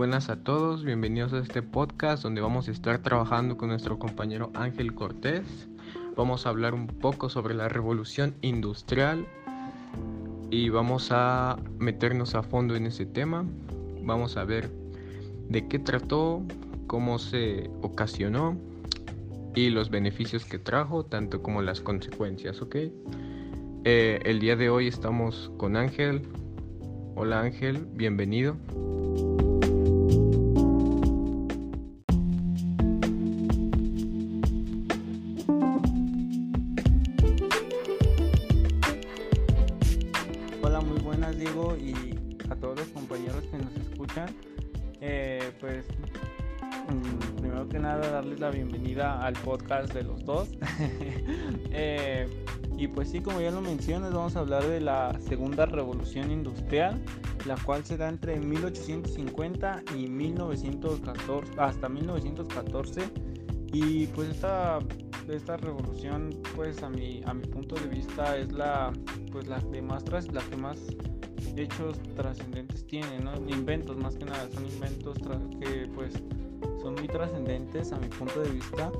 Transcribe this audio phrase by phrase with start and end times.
[0.00, 4.50] buenas a todos, bienvenidos a este podcast donde vamos a estar trabajando con nuestro compañero
[4.54, 5.68] Ángel Cortés.
[6.16, 9.26] Vamos a hablar un poco sobre la revolución industrial
[10.50, 13.44] y vamos a meternos a fondo en ese tema.
[14.02, 14.70] Vamos a ver
[15.50, 16.44] de qué trató,
[16.86, 18.56] cómo se ocasionó
[19.54, 22.76] y los beneficios que trajo, tanto como las consecuencias, ¿ok?
[23.84, 26.22] Eh, el día de hoy estamos con Ángel.
[27.16, 28.56] Hola Ángel, bienvenido.
[47.70, 50.48] Que nada darles la bienvenida al podcast de los dos.
[51.72, 52.28] Eh,
[52.76, 57.00] y pues sí, como ya lo mencionas, vamos a hablar de la segunda revolución industrial,
[57.46, 63.02] la cual se da entre 1850 y 1914, hasta 1914.
[63.72, 64.80] Y pues esta,
[65.28, 68.92] esta revolución, pues a mi, a mi punto de vista, es la,
[69.30, 70.78] pues la que más, la que más
[71.56, 73.32] hechos trascendentes tiene, ¿no?
[73.48, 75.18] Inventos más que nada, son inventos
[75.60, 76.14] que pues
[76.90, 78.90] son muy trascendentes a mi punto de vista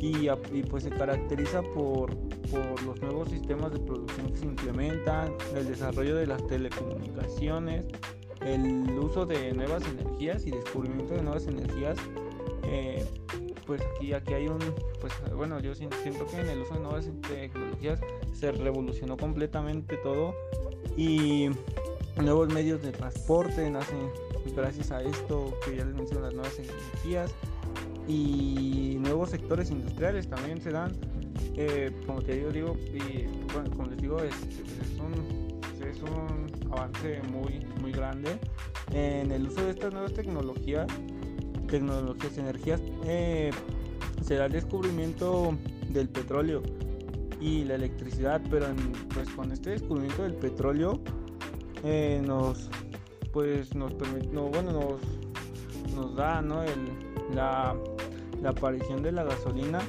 [0.00, 2.14] y, y, pues se caracteriza por,
[2.50, 7.84] por los nuevos sistemas de producción que se implementan, el desarrollo de las telecomunicaciones,
[8.44, 11.96] el uso de nuevas energías y descubrimiento de nuevas energías.
[12.64, 13.04] Eh,
[13.66, 14.58] pues aquí, aquí hay un,
[15.00, 18.00] pues bueno, yo siento que en el uso de nuevas tecnologías
[18.34, 20.34] se revolucionó completamente todo
[20.98, 21.48] y
[22.16, 24.10] nuevos medios de transporte nacen
[24.52, 27.32] gracias a esto que ya les mencioné, las nuevas energías
[28.06, 30.92] y nuevos sectores industriales también se dan.
[32.06, 32.76] Como te digo, digo
[33.76, 38.38] como les digo, es, es, un, es un avance muy, muy grande
[38.92, 40.86] en el uso de estas nuevas tecnologías,
[41.68, 42.80] tecnologías, energías.
[43.04, 43.50] Eh,
[44.22, 45.56] se da el descubrimiento
[45.90, 46.62] del petróleo
[47.40, 48.76] y la electricidad, pero en,
[49.12, 51.00] pues con este descubrimiento del petróleo
[51.82, 52.70] eh, nos
[53.34, 55.00] pues nos permite, no, bueno, nos,
[55.94, 56.62] nos da ¿no?
[56.62, 56.70] el,
[57.34, 57.76] la,
[58.40, 59.80] la, aparición de la gasolina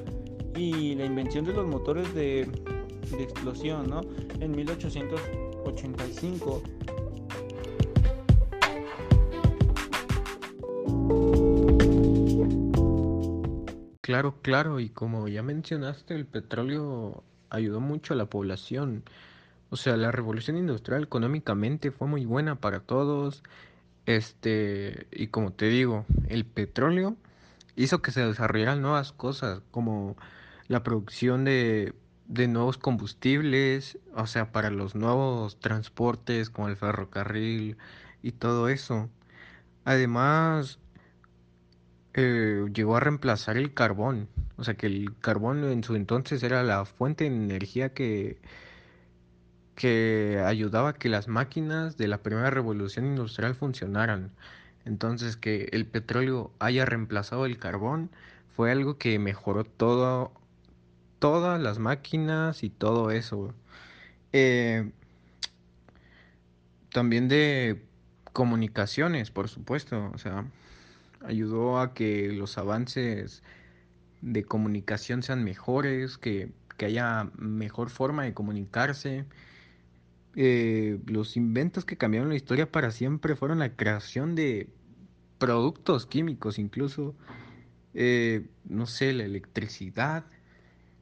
[0.56, 2.48] y la invención de los motores de,
[3.12, 4.02] de explosión ¿no?
[4.40, 6.64] en 1885.
[14.02, 19.04] Claro, claro, y como ya mencionaste, el petróleo ayudó mucho a la población.
[19.70, 23.44] O sea, la revolución industrial económicamente fue muy buena para todos.
[24.06, 27.16] Este, y como te digo, el petróleo
[27.76, 30.16] hizo que se desarrollaran nuevas cosas, como
[30.68, 31.94] la producción de,
[32.28, 37.78] de nuevos combustibles, o sea, para los nuevos transportes, como el ferrocarril
[38.22, 39.10] y todo eso.
[39.86, 40.80] Además,
[42.14, 44.30] eh, llegó a reemplazar el carbón.
[44.58, 48.40] O sea que el carbón en su entonces era la fuente de energía que,
[49.76, 54.32] que ayudaba a que las máquinas de la primera revolución industrial funcionaran.
[54.86, 58.10] Entonces que el petróleo haya reemplazado el carbón
[58.56, 60.32] fue algo que mejoró todo,
[61.20, 63.54] todas las máquinas y todo eso.
[64.32, 64.92] Eh,
[66.92, 67.84] también de
[68.32, 70.12] comunicaciones, por supuesto.
[70.14, 70.46] O sea,
[71.26, 73.44] ayudó a que los avances
[74.22, 79.26] de comunicación sean mejores, que, que haya mejor forma de comunicarse.
[80.36, 84.70] Eh, los inventos que cambiaron la historia para siempre fueron la creación de
[85.38, 87.16] productos químicos, incluso,
[87.94, 90.26] eh, no sé, la electricidad.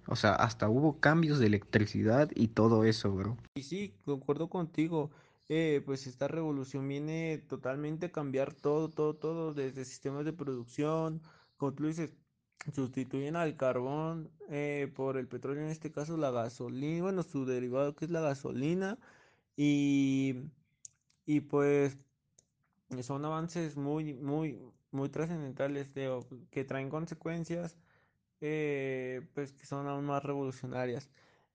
[0.08, 3.38] O sea, hasta hubo cambios de electricidad y todo eso, bro.
[3.56, 5.12] Y sí, concuerdo contigo.
[5.50, 11.22] Eh, pues esta revolución viene totalmente a cambiar todo, todo, todo, desde sistemas de producción,
[11.58, 12.12] como tú dices,
[12.74, 17.96] sustituyen al carbón eh, por el petróleo, en este caso la gasolina, bueno, su derivado
[17.96, 18.98] que es la gasolina,
[19.56, 20.36] y,
[21.26, 21.97] y pues
[23.02, 24.59] son avances muy, muy,
[24.91, 27.78] muy trascendentales de, que traen consecuencias
[28.41, 31.09] eh, pues que son aún más revolucionarias.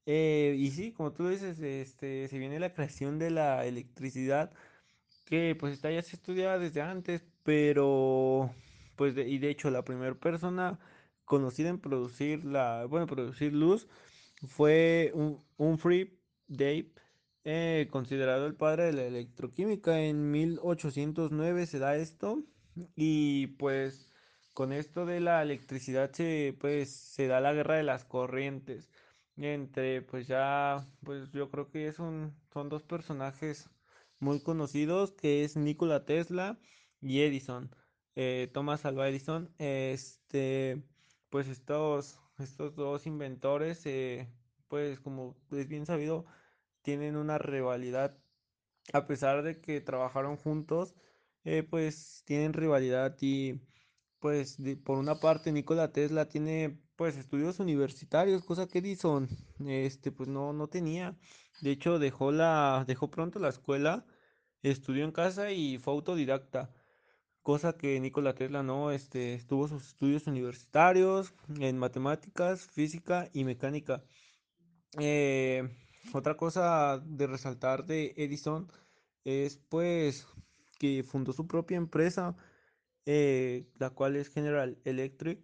[0.06, 4.52] Eh, y sí, como tú dices, este, se viene la creación de la electricidad,
[5.26, 8.50] que pues esta ya se estudiaba desde antes, pero
[8.96, 10.78] pues de, y de hecho la primera persona
[11.24, 13.88] conocida en producir la, bueno, producir luz
[14.46, 16.18] fue un, un Free
[16.48, 16.92] Dave,
[17.44, 20.00] eh, considerado el padre de la electroquímica.
[20.00, 22.42] En 1809 se da esto
[22.96, 24.12] y pues
[24.54, 28.90] con esto de la electricidad se pues se da la guerra de las corrientes
[29.36, 33.70] entre pues ya pues yo creo que es un, son dos personajes
[34.20, 36.58] muy conocidos que es Nikola Tesla
[37.00, 37.70] y Edison
[38.20, 40.82] eh, Thomas Alva Edison, este,
[41.30, 44.28] pues estos, estos dos inventores, eh,
[44.66, 46.26] pues como es bien sabido,
[46.88, 48.16] tienen una rivalidad,
[48.94, 50.94] a pesar de que trabajaron juntos,
[51.44, 53.60] eh, pues tienen rivalidad y
[54.20, 59.28] pues por una parte Nikola Tesla tiene pues estudios universitarios, cosa que Edison
[59.66, 61.14] este pues no no tenía.
[61.60, 64.06] De hecho, dejó la dejó pronto la escuela,
[64.62, 66.72] estudió en casa y fue autodidacta,
[67.42, 74.02] cosa que Nikola Tesla no, este estuvo sus estudios universitarios en matemáticas, física y mecánica.
[74.98, 75.68] Eh,
[76.12, 78.70] otra cosa de resaltar de Edison
[79.24, 80.26] es pues
[80.78, 82.36] que fundó su propia empresa
[83.10, 85.42] eh, la cual es General Electric,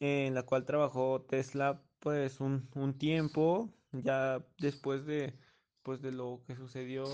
[0.00, 5.38] en la cual trabajó Tesla pues un, un tiempo, ya después de
[5.82, 7.04] pues de lo que sucedió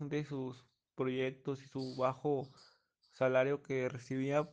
[0.00, 0.66] de sus
[0.96, 2.50] proyectos y su bajo
[3.12, 4.50] salario que recibía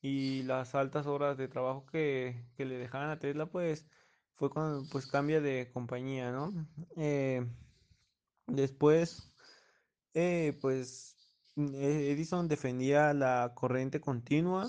[0.00, 3.88] y las altas horas de trabajo que, que le dejaban a Tesla pues
[4.34, 6.52] fue cuando pues cambia de compañía, ¿no?
[6.96, 7.46] Eh,
[8.46, 9.32] después
[10.14, 11.16] eh, pues
[11.56, 14.68] eh, Edison defendía la corriente continua,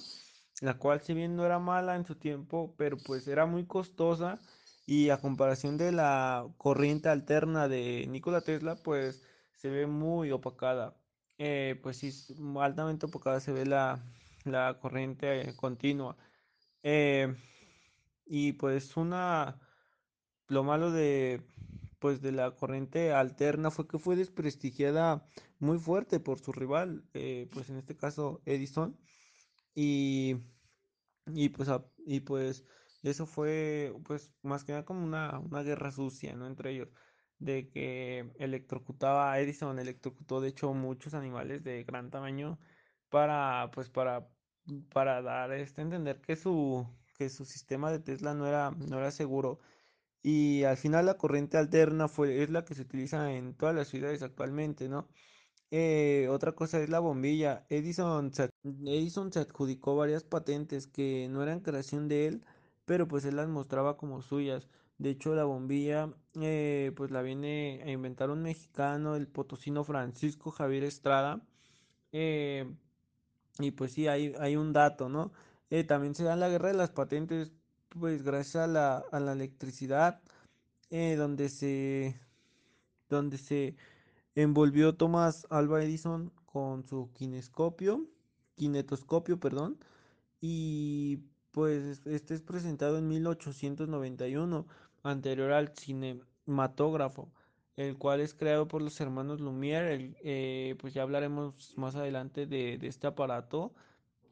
[0.62, 4.39] la cual si bien no era mala en su tiempo, pero pues era muy costosa
[4.86, 9.24] y a comparación de la corriente alterna de Nikola Tesla, pues
[9.56, 10.95] se ve muy opacada.
[11.81, 12.12] Pues sí,
[12.59, 14.04] altamente opacada se ve la,
[14.45, 16.18] la corriente continua.
[16.83, 17.36] Eh,
[18.35, 19.59] y pues una
[20.47, 21.45] lo malo de,
[22.00, 27.47] pues, de la corriente alterna fue que fue desprestigiada muy fuerte por su rival, eh,
[27.53, 29.00] pues en este caso Edison,
[29.75, 30.38] y,
[31.27, 31.69] y pues,
[32.06, 32.65] y pues
[33.03, 36.47] eso fue pues más que nada como una, una guerra sucia, ¿no?
[36.47, 36.89] Entre ellos,
[37.39, 42.59] de que electrocutaba a Edison, electrocutó de hecho muchos animales de gran tamaño
[43.09, 44.30] para, pues, para,
[44.91, 49.12] para dar este entender que su, que su sistema de Tesla no era, no era
[49.12, 49.60] seguro
[50.21, 53.88] y al final la corriente alterna fue, es la que se utiliza en todas las
[53.89, 55.07] ciudades actualmente, ¿no?
[55.71, 57.65] Eh, otra cosa es la bombilla.
[57.69, 58.50] Edison se,
[58.86, 62.45] Edison se adjudicó varias patentes que no eran creación de él,
[62.86, 64.68] pero pues él las mostraba como suyas.
[65.00, 70.51] De hecho, la bombilla, eh, pues la viene a inventar un mexicano, el potosino Francisco
[70.51, 71.42] Javier Estrada.
[72.13, 72.74] eh,
[73.59, 75.31] y pues sí, hay, hay un dato, ¿no?
[75.74, 77.52] Eh, también se da la guerra de las patentes,
[77.90, 80.22] pues gracias a la, a la electricidad
[80.92, 82.16] eh, donde se,
[83.10, 83.75] donde se
[84.36, 88.06] envolvió Thomas Alva Edison con su kinescopio,
[88.56, 89.80] kinetoscopio, perdón,
[90.42, 94.68] y pues este es presentado en 1891,
[95.02, 97.31] anterior al cinematógrafo,
[97.78, 102.78] el cual es creado por los hermanos Lumière, eh, pues ya hablaremos más adelante de,
[102.78, 103.74] de este aparato,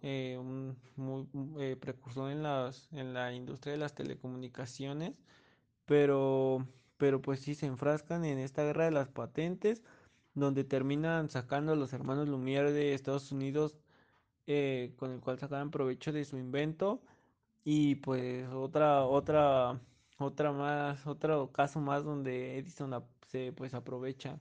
[0.01, 5.13] eh, un muy un, eh, precursor en las, en la industria de las telecomunicaciones
[5.85, 6.67] pero,
[6.97, 9.83] pero pues sí se enfrascan en esta guerra de las patentes,
[10.33, 13.77] donde terminan sacando a los hermanos Lumière de Estados Unidos,
[14.47, 17.01] eh, con el cual sacaban provecho de su invento,
[17.63, 19.81] y pues otra, otra,
[20.17, 24.39] otra más, otro caso más donde Edison se pues aprovecha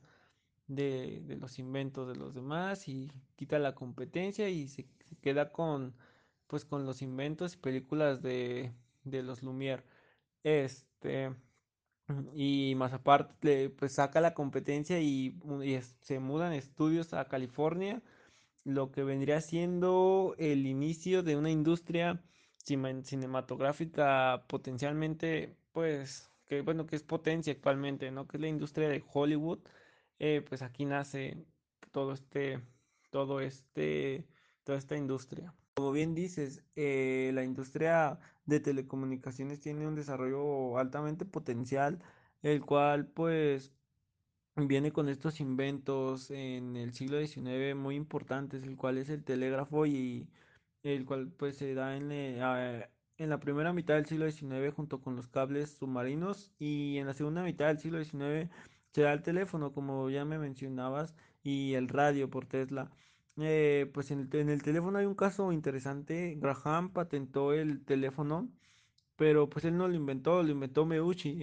[0.69, 5.53] de, de los inventos de los demás y quita la competencia y se, se queda
[5.53, 5.95] con
[6.47, 8.73] pues con los inventos y películas de,
[9.05, 9.85] de los Lumière.
[10.43, 11.35] Este,
[12.35, 18.03] y más aparte, pues saca la competencia y, y se mudan estudios a California,
[18.65, 22.23] lo que vendría siendo el inicio de una industria
[22.65, 28.27] cinematográfica potencialmente, pues, que bueno, que es potencia actualmente, ¿no?
[28.27, 29.61] Que es la industria de Hollywood.
[30.19, 31.45] Eh, pues aquí nace
[31.93, 32.61] todo este,
[33.11, 34.27] todo este,
[34.65, 35.55] toda esta industria.
[35.75, 42.03] Como bien dices, eh, la industria de telecomunicaciones tiene un desarrollo altamente potencial,
[42.43, 43.73] el cual pues
[44.57, 49.87] viene con estos inventos en el siglo XIX muy importantes, el cual es el telégrafo
[49.87, 50.29] y
[50.83, 55.01] el cual pues se da en, eh, en la primera mitad del siglo XIX junto
[55.01, 58.51] con los cables submarinos y en la segunda mitad del siglo XIX
[58.93, 62.91] se da el teléfono, como ya me mencionabas, y el radio por Tesla.
[63.39, 66.37] Eh, pues en el, en el teléfono hay un caso interesante.
[66.39, 68.51] Graham patentó el teléfono
[69.21, 71.39] pero pues él no lo inventó, lo inventó Meucci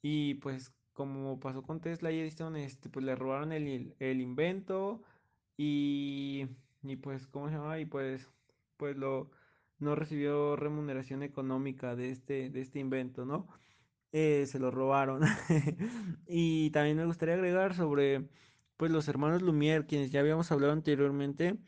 [0.00, 5.02] y pues como pasó con Tesla y Edison, este, pues le robaron el, invento
[5.58, 6.46] y,
[6.82, 7.78] y pues, ¿cómo se llama?
[7.80, 8.30] Y pues,
[8.78, 9.30] pues lo,
[9.78, 13.46] no recibió remuneración económica de este, de este invento, ¿no?
[14.12, 15.20] Eh, se lo robaron.
[16.26, 18.30] Y también me gustaría agregar sobre,
[18.76, 21.58] pues, los hermanos Lumière, quienes ya habíamos hablado anteriormente,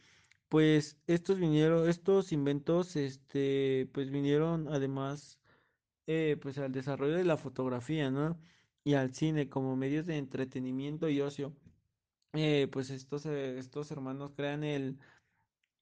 [0.48, 5.40] pues estos vinieron, estos inventos, este, pues vinieron además,
[6.06, 8.40] eh, pues al desarrollo de la fotografía, ¿no?
[8.84, 11.56] Y al cine como medios de entretenimiento y ocio.
[12.34, 14.98] Eh, pues estos, eh, estos hermanos crean el,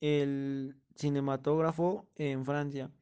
[0.01, 2.93] el cinematógrafo en Francia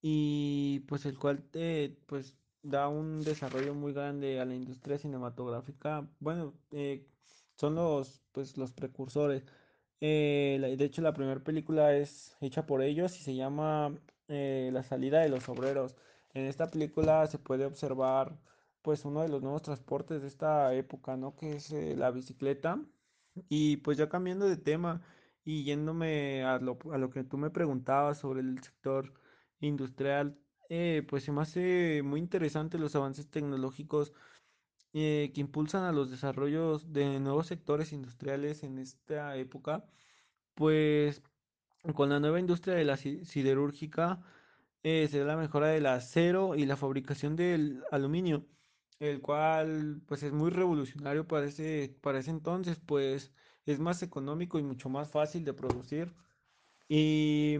[0.00, 6.08] y pues el cual eh, pues da un desarrollo muy grande a la industria cinematográfica.
[6.20, 7.06] Bueno, eh,
[7.58, 9.44] son los pues los precursores.
[10.00, 14.82] Eh, de hecho, la primera película es hecha por ellos y se llama eh, La
[14.84, 15.96] salida de los obreros.
[16.34, 18.40] En esta película se puede observar
[18.82, 21.34] pues uno de los nuevos transportes de esta época, ¿no?
[21.36, 22.80] Que es eh, la bicicleta.
[23.48, 25.02] Y pues ya cambiando de tema
[25.44, 29.14] y yéndome a lo, a lo que tú me preguntabas sobre el sector
[29.60, 30.38] industrial,
[31.08, 34.12] pues se me hace muy interesante los avances tecnológicos
[34.98, 39.84] eh, que impulsan a los desarrollos de nuevos sectores industriales en esta época,
[40.54, 41.22] pues
[41.94, 44.22] con la nueva industria de la si- siderúrgica
[44.82, 48.46] eh, se da la mejora del acero y la fabricación del aluminio,
[49.00, 53.32] el cual pues es muy revolucionario para ese, para ese entonces, pues
[53.66, 56.14] es más económico y mucho más fácil de producir.
[56.88, 57.58] Y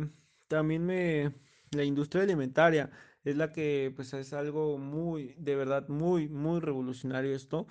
[0.49, 1.35] también me,
[1.71, 2.91] la industria alimentaria
[3.25, 7.67] es la que pues es algo muy, de verdad, muy, muy revolucionario esto,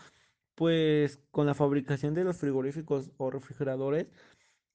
[0.55, 4.07] pues con la fabricación de los frigoríficos o refrigeradores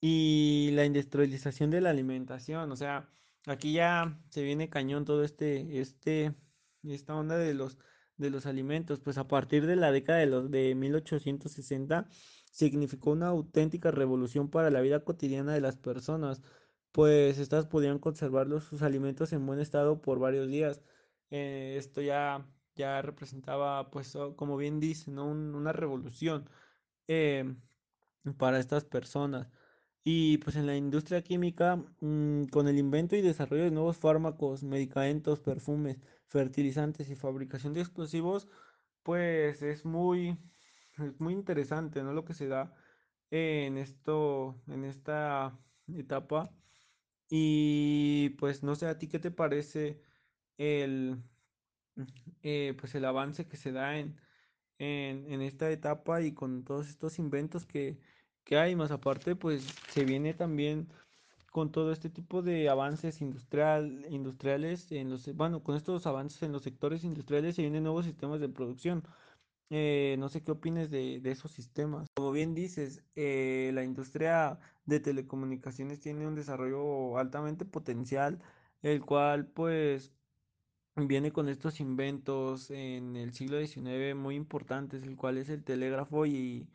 [0.00, 2.72] y la industrialización de la alimentación.
[2.72, 3.10] O sea,
[3.46, 6.34] aquí ya se viene cañón todo este, este,
[6.82, 7.78] esta onda de los,
[8.16, 9.00] de los alimentos.
[9.00, 12.08] Pues a partir de la década de los de 1860
[12.50, 16.42] significó una auténtica revolución para la vida cotidiana de las personas,
[16.92, 20.82] pues estas podían conservar sus alimentos en buen estado por varios días.
[21.30, 25.26] Eh, esto ya, ya representaba, pues, como bien dice, ¿no?
[25.26, 26.48] Un- una revolución.
[27.08, 27.60] em,
[28.38, 29.50] para estas personas.
[30.04, 34.62] Y pues en la industria química, mm, con el invento y desarrollo de nuevos fármacos,
[34.64, 38.48] medicamentos, perfumes, fertilizantes y fabricación de explosivos,
[39.02, 40.38] pues es muy,
[40.98, 42.12] es muy interesante, ¿no?
[42.12, 42.74] Lo que se da
[43.30, 45.58] en esto, en esta
[45.88, 46.50] etapa.
[47.34, 50.02] Y pues no sé, ¿a ti qué te parece
[50.58, 51.16] el,
[52.42, 54.20] eh, pues el avance que se da en,
[54.78, 57.98] en, en esta etapa y con todos estos inventos que,
[58.44, 60.88] que hay, más aparte, pues se viene también
[61.50, 66.52] con todo este tipo de avances industrial, industriales en los, bueno, con estos avances en
[66.52, 69.04] los sectores industriales se vienen nuevos sistemas de producción.
[69.70, 72.08] Eh, no sé qué opines de, esos sistemas.
[72.14, 78.40] Como bien dices, eh, la industria de telecomunicaciones tiene un desarrollo altamente potencial,
[78.82, 80.12] el cual pues
[80.96, 86.26] viene con estos inventos en el siglo XIX muy importantes, el cual es el telégrafo
[86.26, 86.68] y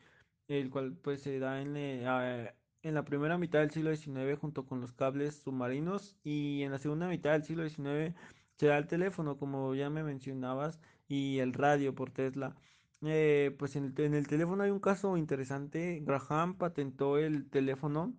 [0.47, 4.65] el cual pues se da en, eh, en la primera mitad del siglo XIX junto
[4.65, 8.15] con los cables submarinos y en la segunda mitad del siglo XIX
[8.57, 12.55] se da el teléfono, como ya me mencionabas, y el radio por Tesla.
[13.03, 18.15] Eh, pues en el, teléfono hay un caso interesante, Graham patentó el teléfono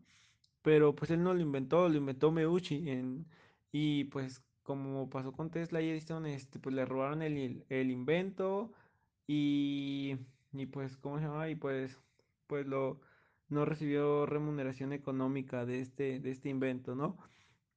[0.63, 2.85] pero pues él no lo inventó, lo inventó Meucci
[3.73, 8.73] y pues como pasó con Tesla y Edison, este, pues le robaron el, el invento
[9.27, 10.17] y,
[10.53, 11.49] y pues, ¿cómo se llama?
[11.49, 11.99] Y pues,
[12.47, 13.01] pues lo,
[13.49, 17.17] no recibió remuneración económica de este, de este invento, ¿no?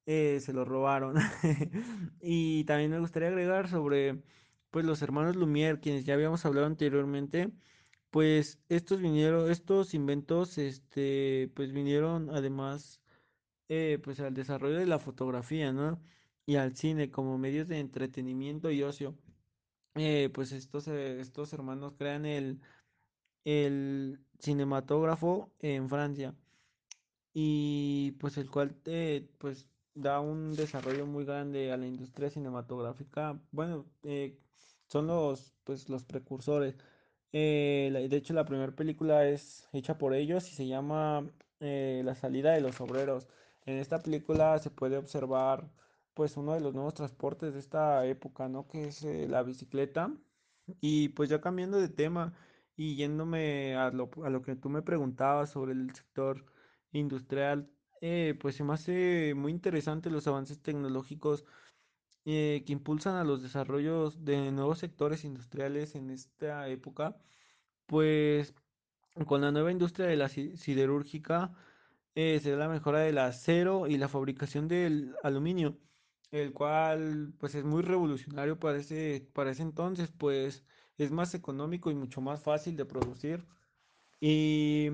[0.06, 1.16] Eh, se lo robaron.
[2.20, 4.22] Y también me gustaría agregar sobre,
[4.72, 7.52] pues, los hermanos Lumière, quienes ya habíamos hablado anteriormente,
[8.10, 13.02] pues estos vinieron, estos inventos, este, pues vinieron además
[13.68, 16.02] eh, pues al desarrollo de la fotografía, ¿no?
[16.46, 19.16] Y al cine como medios de entretenimiento y ocio.
[19.96, 22.60] Eh, pues estos, eh, estos hermanos crean el,
[23.44, 26.34] el cinematógrafo en Francia
[27.34, 33.40] y pues el cual eh, pues da un desarrollo muy grande a la industria cinematográfica.
[33.50, 34.38] Bueno, eh,
[34.92, 36.76] son los pues los precursores.
[37.32, 42.14] Eh, de hecho, la primera película es hecha por ellos y se llama eh, La
[42.14, 43.28] salida de los obreros.
[43.64, 45.72] En esta película se puede observar
[46.14, 48.68] pues uno de los nuevos transportes de esta época, ¿no?
[48.68, 50.14] Que es eh, la bicicleta.
[50.80, 52.34] Y pues ya cambiando de tema
[52.76, 56.44] y yéndome a lo, a lo que tú me preguntabas sobre el sector
[56.92, 57.70] industrial,
[58.40, 61.44] pues se me hace muy interesante los avances tecnológicos
[62.24, 67.16] eh, que impulsan a los desarrollos de nuevos sectores industriales en esta época,
[67.86, 68.54] pues
[69.26, 71.54] con la nueva industria de la si- siderúrgica
[72.14, 75.78] eh, se da la mejora del acero y la fabricación del aluminio,
[76.30, 80.64] el cual pues es muy revolucionario para ese, para ese entonces, pues
[80.98, 83.46] es más económico y mucho más fácil de producir.
[84.20, 84.90] Y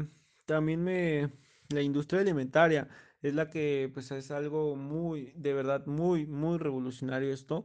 [0.46, 1.32] también me,
[1.68, 2.88] la industria alimentaria
[3.22, 7.64] es la que pues es algo muy, de verdad, muy, muy revolucionario esto,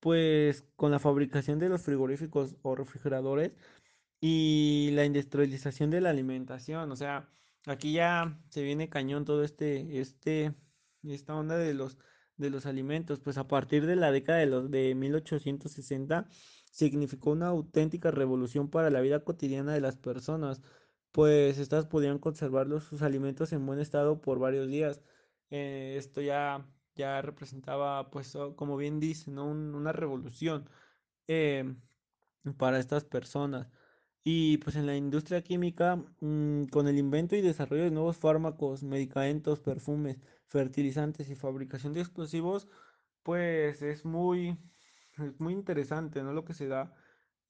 [0.00, 3.52] pues con la fabricación de los frigoríficos o refrigeradores
[4.20, 7.30] y la industrialización de la alimentación, o sea,
[7.66, 10.54] aquí ya se viene cañón todo este, este,
[11.02, 11.98] esta onda de los,
[12.36, 16.28] de los alimentos, pues a partir de la década de los de 1860
[16.70, 20.62] significó una auténtica revolución para la vida cotidiana de las personas,
[21.14, 25.02] pues estas podían conservar sus alimentos en buen estado por varios días.
[25.50, 30.68] Eh, esto ya, ya representaba, pues, como bien dice, una revolución.
[31.28, 31.82] em,
[32.58, 33.70] para estas personas.
[34.24, 38.82] Y pues en la industria química, mm, con el invento y desarrollo de nuevos fármacos,
[38.82, 40.18] medicamentos, perfumes,
[40.48, 42.68] fertilizantes y fabricación de explosivos,
[43.22, 44.58] pues es muy,
[45.18, 46.32] es muy interesante, ¿no?
[46.32, 46.94] Lo que se da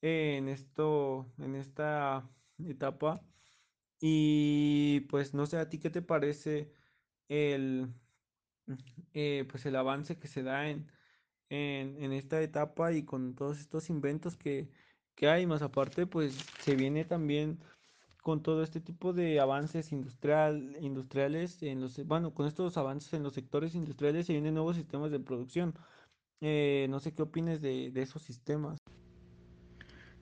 [0.01, 2.29] en esto, en esta
[2.59, 3.25] etapa.
[4.07, 6.71] Y pues no sé, ¿a ti qué te parece
[7.27, 7.91] el,
[9.15, 10.91] eh, pues el avance que se da en,
[11.49, 14.69] en, en esta etapa y con todos estos inventos que,
[15.15, 17.57] que hay, más aparte, pues se viene también
[18.21, 23.23] con todo este tipo de avances industrial, industriales en los, bueno, con estos avances en
[23.23, 25.73] los sectores industriales se vienen nuevos sistemas de producción.
[26.41, 28.77] Eh, no sé qué opines de, de esos sistemas.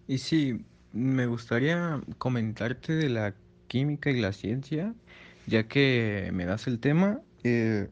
[0.08, 3.36] Y sí, me gustaría comentarte de la
[3.74, 4.94] química y la ciencia,
[5.48, 7.22] ya que me das el tema.
[7.44, 7.90] Eh,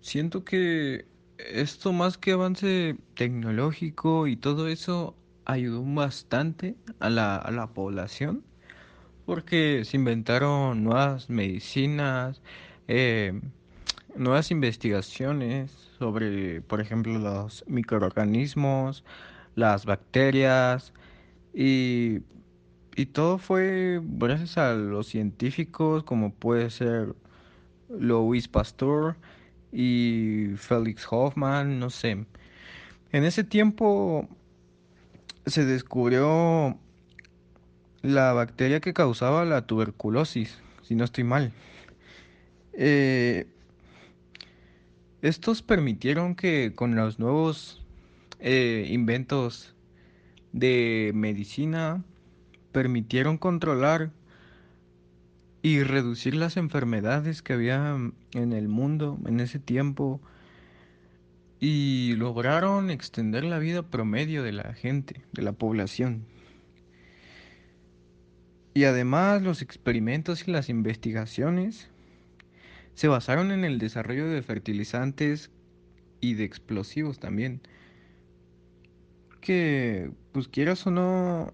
[0.00, 1.04] siento que
[1.36, 5.16] esto más que avance tecnológico y todo eso
[5.46, 8.44] ayudó bastante a la, a la población,
[9.26, 12.40] porque se inventaron nuevas medicinas,
[12.86, 13.40] eh,
[14.14, 19.02] nuevas investigaciones sobre, por ejemplo, los microorganismos,
[19.56, 20.92] las bacterias
[21.52, 22.20] y,
[22.94, 27.14] y todo fue gracias a los científicos como puede ser
[27.88, 29.16] Louis Pasteur
[29.72, 32.26] y Felix Hoffman, no sé.
[33.12, 34.28] En ese tiempo
[35.46, 36.78] se descubrió
[38.02, 41.52] la bacteria que causaba la tuberculosis, si no estoy mal.
[42.74, 43.46] Eh,
[45.22, 47.82] estos permitieron que con los nuevos
[48.40, 49.74] eh, inventos
[50.52, 52.02] de medicina
[52.72, 54.10] permitieron controlar
[55.62, 57.96] y reducir las enfermedades que había
[58.32, 60.20] en el mundo en ese tiempo
[61.60, 66.24] y lograron extender la vida promedio de la gente, de la población.
[68.74, 71.88] Y además los experimentos y las investigaciones
[72.94, 75.50] se basaron en el desarrollo de fertilizantes
[76.20, 77.60] y de explosivos también,
[79.40, 81.52] que pues quieras o no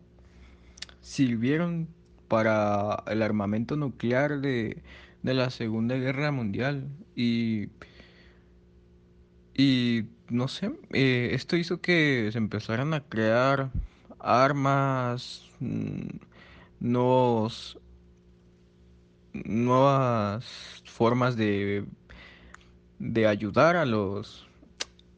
[1.00, 1.88] sirvieron
[2.28, 4.82] para el armamento nuclear de,
[5.22, 6.88] de la Segunda Guerra Mundial.
[7.16, 7.68] Y,
[9.54, 13.70] y no sé, eh, esto hizo que se empezaran a crear
[14.18, 16.08] armas, mm,
[16.80, 17.78] nuevos,
[19.32, 21.84] nuevas formas de,
[22.98, 24.48] de ayudar a los,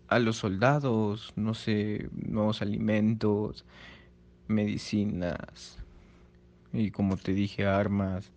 [0.08, 3.64] a los soldados, no sé, nuevos alimentos,
[4.50, 5.78] medicinas
[6.72, 8.30] y como te dije, armas.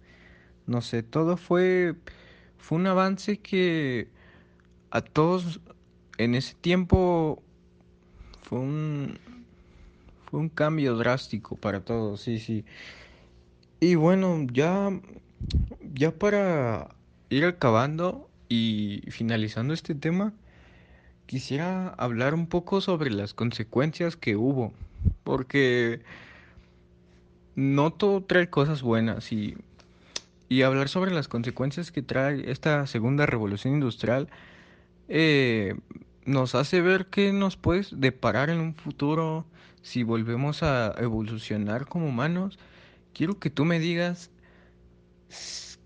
[0.66, 1.96] No sé, todo fue,
[2.58, 4.08] fue un avance que
[4.92, 5.60] a todos
[6.18, 7.44] en ese tiempo
[8.42, 9.20] fue un,
[10.30, 12.66] fue un cambio drástico para todos, sí, sí.
[13.80, 14.90] Y bueno, ya,
[15.82, 16.96] ya para
[17.30, 20.34] ir acabando y finalizando este tema,
[21.26, 24.74] quisiera hablar un poco sobre las consecuencias que hubo,
[25.24, 26.02] porque
[27.56, 29.56] no todo trae cosas buenas y,
[30.50, 34.30] y hablar sobre las consecuencias que trae esta segunda revolución industrial
[35.10, 35.76] eh,
[36.26, 39.46] nos hace ver qué nos puede deparar en un futuro
[39.82, 42.60] si volvemos a evolucionar como humanos.
[43.14, 44.32] Quiero que tú me digas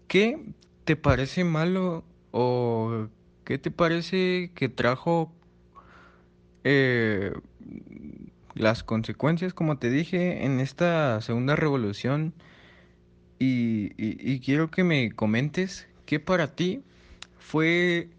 [0.08, 0.54] qué
[0.86, 3.08] te parece malo o
[3.44, 5.32] qué te parece que trajo
[6.64, 7.34] eh,
[8.58, 12.34] las consecuencias, como te dije, en esta segunda revolución
[13.40, 16.84] y, y- quiero que me comentes qué para ti
[17.38, 18.10] fue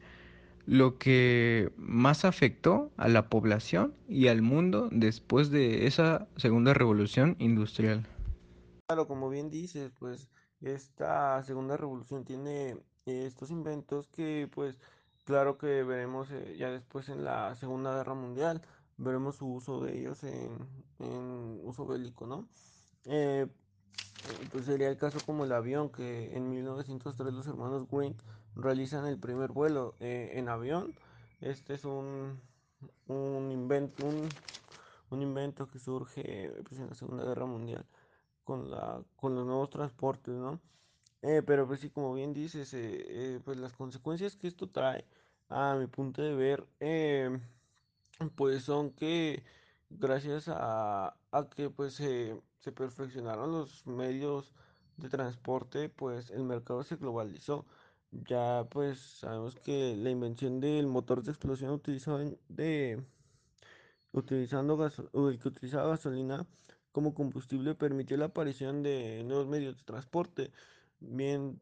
[0.67, 7.37] lo que más afectó a la población y al mundo después de esa segunda revolución
[7.39, 8.07] industrial.
[8.87, 10.29] Claro, como bien dices, pues
[10.61, 12.71] esta segunda revolución tiene
[13.07, 14.79] eh, estos inventos que pues
[15.25, 18.63] claro que veremos eh, ya después en la Segunda Guerra Mundial,
[18.99, 20.51] veremos su uso de ellos en,
[20.99, 22.47] en uso bélico, ¿no?
[23.07, 23.47] Eh,
[24.53, 28.21] pues sería el caso como el avión, que en 1903 los hermanos Wright
[28.55, 30.93] realizan el primer vuelo eh, en avión.
[31.41, 32.41] Este es un,
[33.07, 34.29] un invento, un,
[35.11, 37.87] un invento que surge pues, en la Segunda Guerra Mundial
[38.45, 40.61] con, la, con los nuevos transportes, ¿no?
[41.23, 45.05] Eh, pero pues sí, como bien dices, eh, pues las consecuencias que esto trae,
[45.49, 46.67] a mi punto de ver,
[48.35, 49.45] pues son que
[49.91, 54.55] gracias a, a que pues se se perfeccionaron los medios
[54.97, 57.67] de transporte, pues el mercado se globalizó.
[58.11, 63.05] Ya pues sabemos que la invención del motor de explosión utilizado de
[64.13, 66.47] utilizando el que utilizaba gasolina
[66.93, 70.53] como combustible permitió la aparición de nuevos medios de transporte.
[71.01, 71.61] Bien,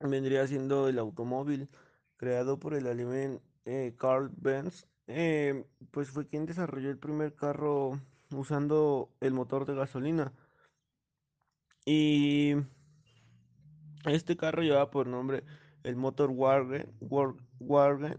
[0.00, 1.70] vendría siendo el automóvil
[2.16, 4.89] creado por el alemán eh, Carl Benz.
[5.10, 8.00] Eh, pues fue quien desarrolló el primer carro
[8.34, 10.32] usando el motor de gasolina.
[11.84, 12.54] Y
[14.04, 15.44] este carro llevaba por nombre
[15.82, 18.16] el Motor Wagen, War- Wagen.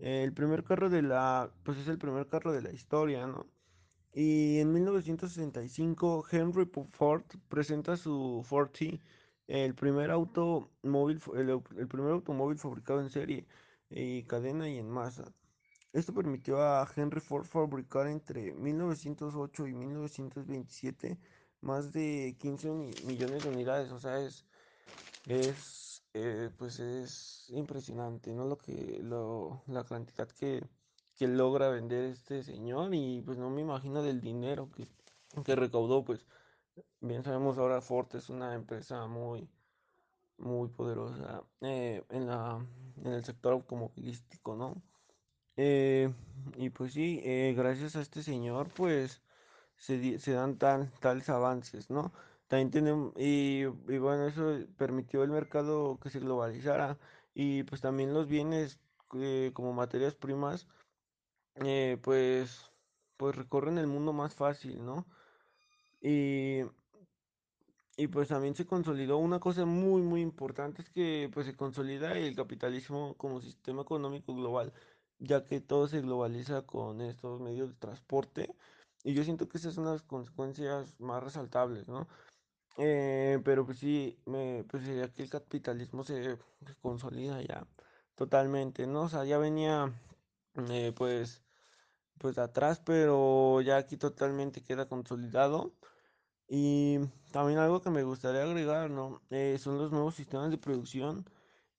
[0.00, 3.46] El primer carro de la, pues es el primer carro de la historia, ¿no?
[4.14, 9.00] Y en 1965 Henry Ford presenta su Ford T,
[9.48, 13.46] el primer automóvil, el primer automóvil fabricado en serie
[13.90, 15.32] y cadena y en masa.
[15.92, 21.18] Esto permitió a Henry Ford fabricar entre 1908 y 1927
[21.60, 23.92] más de 15 uni- millones de unidades.
[23.92, 24.46] O sea, es,
[25.26, 28.46] es eh, pues es impresionante, ¿no?
[28.46, 30.62] Lo que, lo, la cantidad que,
[31.16, 34.88] que logra vender este señor y pues no me imagino del dinero que,
[35.44, 36.04] que recaudó.
[36.04, 36.26] Pues
[37.00, 39.48] bien sabemos ahora Ford es una empresa muy,
[40.38, 42.66] muy poderosa eh, en la,
[43.04, 44.82] en el sector automovilístico, ¿no?
[45.56, 46.12] Eh,
[46.56, 49.22] y pues sí, eh, gracias a este señor, pues
[49.76, 52.12] se, dan tal, tales avances, ¿no?
[52.48, 56.98] También tenemos, y, y bueno, eso permitió el mercado que se globalizara
[57.34, 58.80] y pues también los bienes
[59.14, 60.68] eh, como materias primas,
[61.64, 62.70] eh, pues,
[63.16, 65.06] pues recorren el mundo más fácil, ¿no?
[66.02, 66.62] Y
[67.96, 72.16] y pues también se consolidó una cosa muy muy importante es que pues se consolida
[72.18, 74.72] el capitalismo como sistema económico global,
[75.22, 78.54] ya que todo se globaliza con estos medios de transporte
[79.04, 82.08] y yo siento que esas son las consecuencias más resaltables, ¿no?
[82.78, 87.66] Eh, pero pues sí, me, pues sería que el capitalismo se, se consolida ya
[88.16, 89.02] totalmente, ¿no?
[89.04, 89.92] O sea, ya venía
[90.70, 91.42] eh, pues
[92.18, 95.74] pues atrás, pero ya aquí totalmente queda consolidado.
[96.48, 96.98] Y
[97.32, 99.22] también algo que me gustaría agregar, ¿no?
[99.30, 101.26] Eh, son los nuevos sistemas de producción,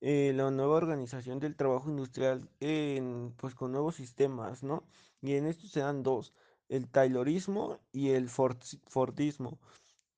[0.03, 4.83] eh, la nueva organización del trabajo industrial, en, pues con nuevos sistemas, ¿no?
[5.21, 6.33] Y en estos se dan dos,
[6.67, 9.59] el Taylorismo y el Ford- Fordismo.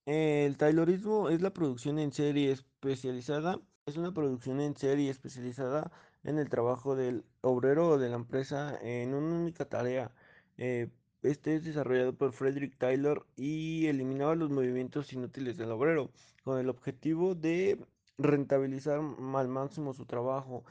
[0.06, 5.92] El Taylorismo es la producción en serie especializada, es una producción en serie especializada
[6.24, 10.12] en el trabajo del obrero o de la empresa en una única tarea.
[10.58, 10.90] Eh,
[11.22, 16.10] este es desarrollado por Frederick Taylor y eliminaba los movimientos inútiles del obrero
[16.44, 17.86] con el objetivo de
[18.18, 20.64] rentabilizar al máximo su trabajo.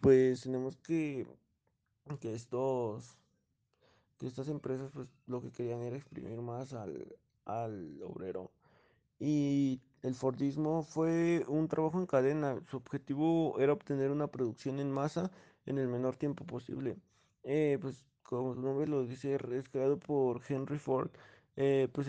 [0.00, 1.26] Pues tenemos que,
[2.20, 3.18] que estos,
[4.18, 8.52] que estas empresas pues lo que querían era exprimir más al, al obrero.
[9.18, 12.60] Y el Fordismo fue un trabajo en cadena.
[12.70, 15.30] Su objetivo era obtener una producción en masa
[15.66, 16.98] en el menor tiempo posible.
[17.44, 21.10] Eh, pues como su nombre lo dice, es creado por Henry Ford.
[21.56, 22.08] eh, pues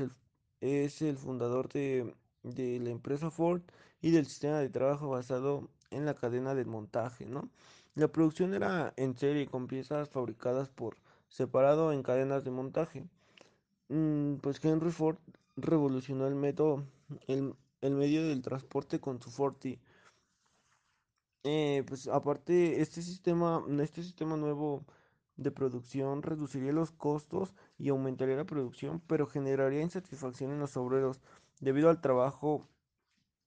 [0.61, 3.63] es el fundador de, de la empresa Ford
[4.01, 7.49] y del sistema de trabajo basado en la cadena de montaje, ¿no?
[7.95, 10.97] La producción era en serie con piezas fabricadas por
[11.29, 13.05] separado en cadenas de montaje.
[13.89, 15.17] Mm, pues Henry Ford
[15.55, 16.85] revolucionó el método,
[17.27, 19.79] el, el medio del transporte con su Ford T.
[21.43, 24.85] Eh, pues aparte, este sistema, este sistema nuevo
[25.37, 31.21] de producción reduciría los costos y aumentaría la producción, pero generaría insatisfacción en los obreros
[31.61, 32.67] debido al trabajo,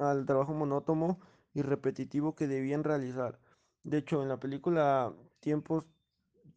[0.00, 1.20] al trabajo monótono
[1.54, 3.40] y repetitivo que debían realizar.
[3.84, 5.86] De hecho, en la película Tiempos,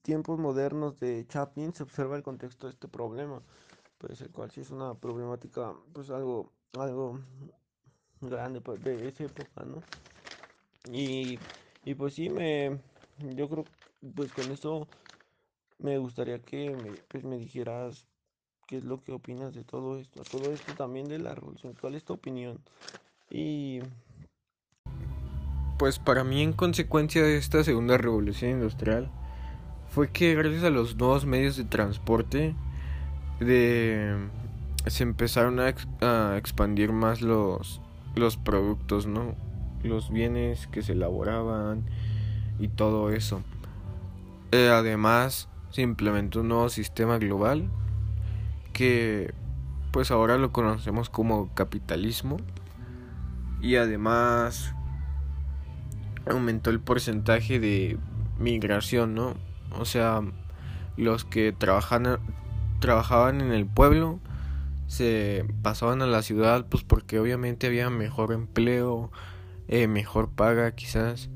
[0.02, 3.44] Tiempos Modernos de Chaplin se observa el contexto de este problema
[4.00, 7.20] pues el cual sí es una problemática, pues algo, algo
[8.22, 9.84] grande pues, de esa época, ¿no?
[10.92, 11.40] Y,
[11.86, 12.82] y pues sí, me,
[13.18, 13.68] yo creo,
[14.16, 14.88] pues con eso
[15.80, 18.08] me gustaría que me, pues me dijeras
[18.68, 21.96] qué es lo que opinas de todo esto, todo esto también de la revolución, cuál
[21.96, 22.64] es tu opinión.
[23.30, 23.82] Y
[25.78, 29.12] Pues para mí en consecuencia de esta segunda revolución industrial
[29.90, 32.56] fue que gracias a los nuevos medios de transporte
[33.40, 34.16] de
[34.88, 37.82] se empezaron a, expandir más los,
[38.16, 39.36] los productos, ¿no?
[39.82, 41.86] Los bienes que se elaboraban
[42.60, 43.42] y todo eso.
[44.52, 47.70] Eh, además, se implementó un nuevo sistema global
[48.74, 49.34] que
[49.92, 52.38] pues ahora lo conocemos como capitalismo
[53.64, 54.76] y además
[56.30, 57.98] aumentó el porcentaje de
[58.38, 59.36] migración, ¿no?
[59.72, 60.22] O sea,
[60.98, 62.20] los que trabajan,
[62.80, 64.20] trabajaban en el pueblo
[64.88, 69.12] se pasaban a la ciudad pues porque obviamente había mejor empleo,
[69.68, 71.30] eh, mejor paga quizás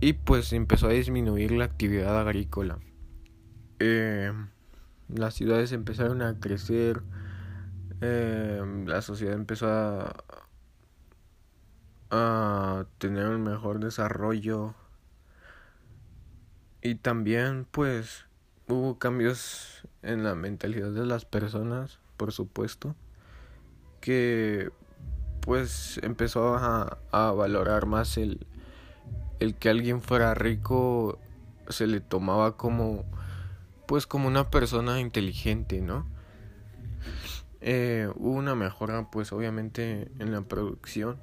[0.00, 2.78] y pues empezó a disminuir la actividad agrícola.
[3.80, 4.30] Eh,
[5.08, 7.02] las ciudades empezaron a crecer,
[8.02, 10.24] eh, la sociedad empezó a,
[12.10, 14.74] a tener un mejor desarrollo
[16.82, 18.26] y también pues
[18.68, 22.94] hubo cambios en la mentalidad de las personas, por supuesto,
[24.00, 24.70] que
[25.40, 28.46] pues empezó a, a valorar más el,
[29.40, 31.18] el que alguien fuera rico
[31.68, 33.04] se le tomaba como
[33.86, 36.06] pues como una persona inteligente, ¿no?
[37.60, 41.16] Eh, hubo una mejora pues obviamente en la producción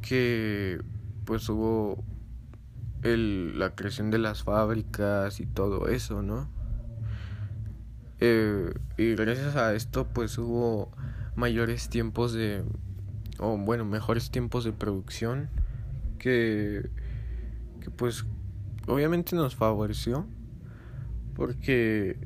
[0.00, 0.80] que
[1.24, 2.04] pues hubo
[3.02, 6.50] el, la creación de las fábricas y todo eso, ¿no?
[8.20, 10.92] Eh, y gracias a esto pues hubo
[11.36, 12.62] mayores tiempos de
[13.38, 15.48] o bueno mejores tiempos de producción
[16.18, 16.90] que
[17.80, 18.26] que pues
[18.86, 20.26] obviamente nos favoreció
[21.34, 22.18] porque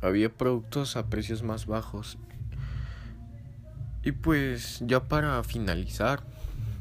[0.00, 2.18] había productos a precios más bajos.
[4.02, 6.24] Y pues ya para finalizar,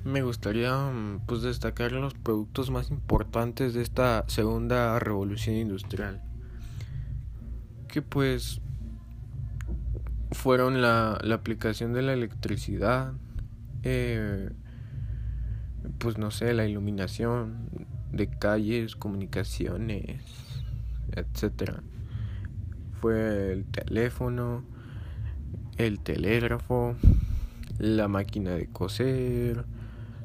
[0.04, 0.92] me gustaría
[1.26, 6.22] pues destacar los productos más importantes de esta segunda revolución industrial.
[7.88, 8.62] Que pues
[10.32, 13.14] fueron la, la aplicación de la electricidad,
[13.84, 14.50] eh,
[16.00, 17.70] pues no sé, la iluminación,
[18.12, 20.22] de calles, comunicaciones,
[21.12, 21.82] etcétera.
[23.02, 24.64] Fue el teléfono,
[25.78, 26.96] el telégrafo,
[27.80, 29.66] la máquina de coser,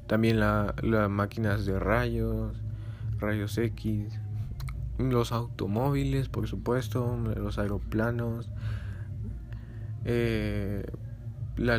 [0.09, 0.75] también las
[1.11, 2.57] máquinas de rayos,
[3.19, 4.19] rayos X,
[4.99, 8.51] los automóviles, por supuesto, los aeroplanos,
[10.05, 10.85] eh,
[11.57, 11.79] la,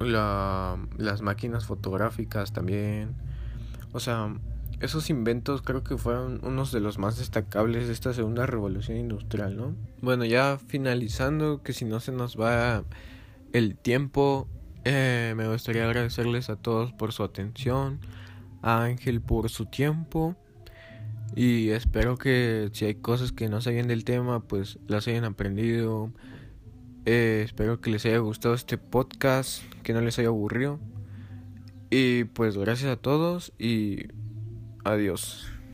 [0.00, 3.14] la, las máquinas fotográficas también.
[3.92, 4.34] O sea,
[4.80, 9.56] esos inventos creo que fueron unos de los más destacables de esta segunda revolución industrial,
[9.56, 9.74] ¿no?
[10.02, 12.82] Bueno, ya finalizando, que si no se nos va
[13.52, 14.48] el tiempo,
[14.88, 18.00] eh, me gustaría agradecerles a todos por su atención,
[18.62, 20.36] a Ángel por su tiempo
[21.36, 26.10] y espero que si hay cosas que no sabían del tema, pues las hayan aprendido.
[27.04, 30.80] Eh, espero que les haya gustado este podcast, que no les haya aburrido.
[31.90, 34.08] Y pues gracias a todos y
[34.84, 35.57] Adiós.